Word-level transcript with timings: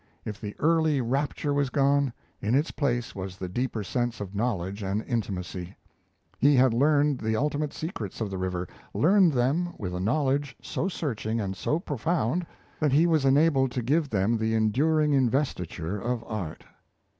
If 0.25 0.41
the 0.41 0.55
early 0.57 0.99
rapture 0.99 1.53
was 1.53 1.69
gone, 1.69 2.11
in 2.41 2.55
its 2.55 2.71
place 2.71 3.13
was 3.13 3.37
the 3.37 3.47
deeper 3.47 3.83
sense 3.83 4.19
of 4.19 4.33
knowledge 4.33 4.81
and 4.81 5.03
intimacy. 5.03 5.75
He 6.39 6.55
had 6.55 6.73
learned 6.73 7.19
the 7.19 7.35
ultimate 7.35 7.71
secrets 7.71 8.19
of 8.19 8.31
the 8.31 8.37
river 8.39 8.67
learned 8.95 9.33
them 9.33 9.75
with 9.77 9.93
a 9.93 9.99
knowledge, 9.99 10.55
so 10.59 10.87
searching 10.89 11.39
and 11.39 11.55
so 11.55 11.77
profound, 11.79 12.47
that 12.79 12.93
he 12.93 13.05
was 13.05 13.25
enabled 13.25 13.69
to 13.73 13.83
give 13.83 14.09
them 14.09 14.37
the 14.39 14.55
enduring 14.55 15.13
investiture 15.13 16.01
of 16.01 16.23
art. 16.23 16.63